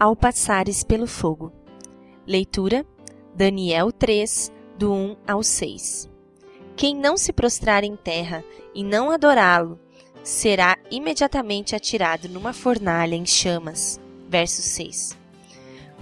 ao 0.00 0.16
passares 0.16 0.82
pelo 0.82 1.06
fogo. 1.06 1.52
Leitura: 2.26 2.86
Daniel 3.34 3.92
3, 3.92 4.50
do 4.78 4.90
1 4.90 5.16
ao 5.28 5.42
6. 5.42 6.08
Quem 6.74 6.96
não 6.96 7.18
se 7.18 7.34
prostrar 7.34 7.84
em 7.84 7.94
terra 7.94 8.42
e 8.74 8.82
não 8.82 9.10
adorá-lo 9.10 9.78
será 10.22 10.78
imediatamente 10.90 11.76
atirado 11.76 12.30
numa 12.30 12.54
fornalha 12.54 13.14
em 13.14 13.26
chamas. 13.26 14.00
Verso 14.26 14.62
6. 14.62 15.18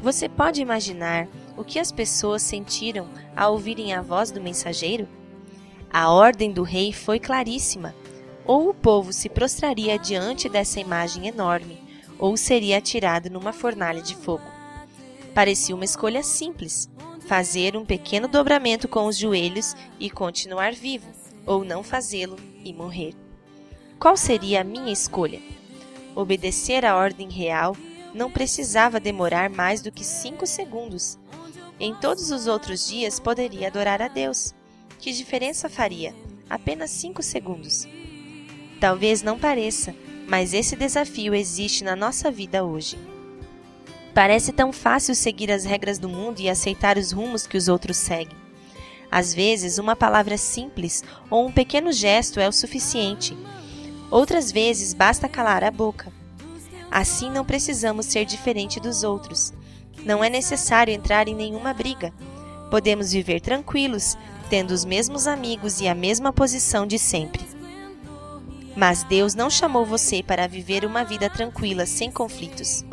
Você 0.00 0.28
pode 0.28 0.62
imaginar 0.62 1.26
o 1.56 1.64
que 1.64 1.80
as 1.80 1.90
pessoas 1.90 2.42
sentiram 2.42 3.08
ao 3.34 3.54
ouvirem 3.54 3.92
a 3.92 4.00
voz 4.00 4.30
do 4.30 4.40
mensageiro? 4.40 5.08
A 5.92 6.08
ordem 6.12 6.52
do 6.52 6.62
rei 6.62 6.92
foi 6.92 7.18
claríssima: 7.18 7.96
ou 8.46 8.68
o 8.68 8.74
povo 8.74 9.12
se 9.12 9.28
prostraria 9.28 9.98
diante 9.98 10.48
dessa 10.48 10.78
imagem 10.78 11.26
enorme, 11.26 11.87
ou 12.18 12.36
seria 12.36 12.78
atirado 12.78 13.30
numa 13.30 13.52
fornalha 13.52 14.02
de 14.02 14.14
fogo. 14.14 14.44
Parecia 15.34 15.74
uma 15.74 15.84
escolha 15.84 16.22
simples: 16.22 16.90
fazer 17.26 17.76
um 17.76 17.84
pequeno 17.84 18.26
dobramento 18.26 18.88
com 18.88 19.06
os 19.06 19.16
joelhos 19.16 19.76
e 20.00 20.10
continuar 20.10 20.72
vivo, 20.72 21.06
ou 21.46 21.64
não 21.64 21.82
fazê-lo 21.82 22.36
e 22.64 22.72
morrer. 22.72 23.14
Qual 23.98 24.16
seria 24.16 24.60
a 24.60 24.64
minha 24.64 24.92
escolha? 24.92 25.40
Obedecer 26.14 26.84
à 26.84 26.96
ordem 26.96 27.28
real 27.28 27.76
não 28.14 28.30
precisava 28.30 28.98
demorar 28.98 29.50
mais 29.50 29.80
do 29.80 29.92
que 29.92 30.04
cinco 30.04 30.46
segundos. 30.46 31.18
Em 31.78 31.94
todos 31.94 32.30
os 32.30 32.46
outros 32.46 32.88
dias 32.88 33.20
poderia 33.20 33.68
adorar 33.68 34.02
a 34.02 34.08
Deus. 34.08 34.54
Que 34.98 35.12
diferença 35.12 35.68
faria? 35.68 36.14
Apenas 36.50 36.90
cinco 36.90 37.22
segundos. 37.22 37.86
Talvez 38.80 39.22
não 39.22 39.38
pareça, 39.38 39.94
mas 40.28 40.54
esse 40.54 40.76
desafio 40.76 41.34
existe 41.34 41.82
na 41.82 41.96
nossa 41.96 42.30
vida 42.30 42.64
hoje. 42.64 42.98
Parece 44.14 44.52
tão 44.52 44.72
fácil 44.72 45.14
seguir 45.14 45.50
as 45.50 45.64
regras 45.64 45.98
do 45.98 46.08
mundo 46.08 46.40
e 46.40 46.48
aceitar 46.48 46.96
os 46.96 47.10
rumos 47.10 47.46
que 47.46 47.56
os 47.56 47.66
outros 47.66 47.96
seguem. 47.96 48.36
Às 49.10 49.34
vezes, 49.34 49.78
uma 49.78 49.96
palavra 49.96 50.36
simples 50.36 51.02
ou 51.30 51.46
um 51.46 51.52
pequeno 51.52 51.90
gesto 51.92 52.38
é 52.38 52.48
o 52.48 52.52
suficiente 52.52 53.36
Outras 54.10 54.50
vezes 54.50 54.94
basta 54.94 55.28
calar 55.28 55.62
a 55.62 55.70
boca. 55.70 56.10
Assim 56.90 57.30
não 57.30 57.44
precisamos 57.44 58.06
ser 58.06 58.24
diferente 58.24 58.80
dos 58.80 59.02
outros. 59.02 59.52
Não 60.04 60.24
é 60.24 60.30
necessário 60.30 60.94
entrar 60.94 61.28
em 61.28 61.34
nenhuma 61.34 61.74
briga. 61.74 62.12
Podemos 62.70 63.12
viver 63.12 63.40
tranquilos, 63.40 64.16
tendo 64.48 64.70
os 64.70 64.84
mesmos 64.84 65.26
amigos 65.26 65.80
e 65.80 65.88
a 65.88 65.94
mesma 65.94 66.32
posição 66.32 66.86
de 66.86 66.98
sempre. 66.98 67.47
Mas 68.78 69.02
Deus 69.02 69.34
não 69.34 69.50
chamou 69.50 69.84
você 69.84 70.22
para 70.22 70.46
viver 70.46 70.84
uma 70.84 71.02
vida 71.02 71.28
tranquila, 71.28 71.84
sem 71.84 72.12
conflitos. 72.12 72.84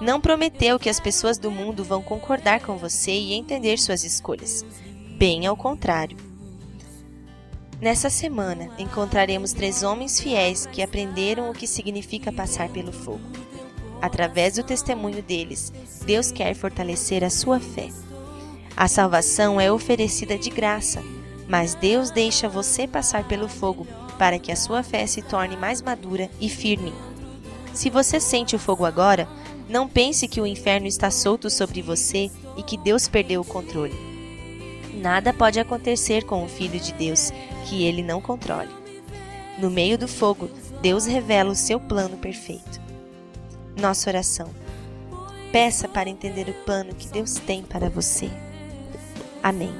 Não 0.00 0.22
prometeu 0.22 0.78
que 0.78 0.88
as 0.88 0.98
pessoas 0.98 1.36
do 1.36 1.50
mundo 1.50 1.84
vão 1.84 2.00
concordar 2.00 2.62
com 2.62 2.78
você 2.78 3.10
e 3.10 3.34
entender 3.34 3.78
suas 3.78 4.04
escolhas. 4.04 4.64
Bem 5.18 5.46
ao 5.46 5.54
contrário. 5.54 6.16
Nessa 7.78 8.08
semana, 8.08 8.70
encontraremos 8.78 9.52
três 9.52 9.82
homens 9.82 10.18
fiéis 10.18 10.64
que 10.64 10.80
aprenderam 10.80 11.50
o 11.50 11.52
que 11.52 11.66
significa 11.66 12.32
passar 12.32 12.70
pelo 12.70 12.90
fogo. 12.90 13.20
Através 14.00 14.54
do 14.54 14.62
testemunho 14.62 15.22
deles, 15.22 15.70
Deus 16.06 16.32
quer 16.32 16.54
fortalecer 16.54 17.22
a 17.22 17.28
sua 17.28 17.60
fé. 17.60 17.90
A 18.74 18.88
salvação 18.88 19.60
é 19.60 19.70
oferecida 19.70 20.38
de 20.38 20.48
graça, 20.48 21.02
mas 21.46 21.74
Deus 21.74 22.10
deixa 22.10 22.48
você 22.48 22.88
passar 22.88 23.28
pelo 23.28 23.46
fogo 23.46 23.86
para 24.18 24.38
que 24.38 24.50
a 24.50 24.56
sua 24.56 24.82
fé 24.82 25.06
se 25.06 25.22
torne 25.22 25.56
mais 25.56 25.80
madura 25.80 26.28
e 26.40 26.48
firme. 26.48 26.92
Se 27.72 27.88
você 27.88 28.18
sente 28.18 28.56
o 28.56 28.58
fogo 28.58 28.84
agora, 28.84 29.28
não 29.68 29.86
pense 29.86 30.26
que 30.26 30.40
o 30.40 30.46
inferno 30.46 30.86
está 30.86 31.10
solto 31.10 31.48
sobre 31.48 31.80
você 31.80 32.30
e 32.56 32.62
que 32.62 32.76
Deus 32.76 33.06
perdeu 33.06 33.40
o 33.40 33.44
controle. 33.44 33.94
Nada 34.94 35.32
pode 35.32 35.60
acontecer 35.60 36.24
com 36.24 36.44
o 36.44 36.48
Filho 36.48 36.80
de 36.80 36.92
Deus 36.92 37.30
que 37.66 37.84
ele 37.84 38.02
não 38.02 38.20
controle. 38.20 38.70
No 39.58 39.70
meio 39.70 39.96
do 39.96 40.08
fogo, 40.08 40.50
Deus 40.82 41.06
revela 41.06 41.50
o 41.50 41.56
seu 41.56 41.78
plano 41.78 42.16
perfeito. 42.16 42.80
Nossa 43.80 44.10
oração. 44.10 44.48
Peça 45.52 45.88
para 45.88 46.10
entender 46.10 46.48
o 46.48 46.64
plano 46.64 46.94
que 46.94 47.08
Deus 47.08 47.34
tem 47.34 47.62
para 47.62 47.88
você. 47.88 48.30
Amém. 49.42 49.74